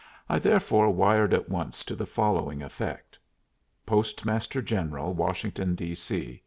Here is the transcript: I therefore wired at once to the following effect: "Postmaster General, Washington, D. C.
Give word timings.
I 0.27 0.39
therefore 0.39 0.89
wired 0.89 1.31
at 1.31 1.47
once 1.47 1.83
to 1.83 1.95
the 1.95 2.07
following 2.07 2.63
effect: 2.63 3.19
"Postmaster 3.85 4.59
General, 4.59 5.13
Washington, 5.13 5.75
D. 5.75 5.93
C. 5.93 6.39